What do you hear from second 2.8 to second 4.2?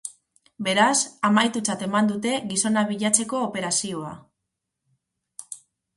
bilatzeko operazioa.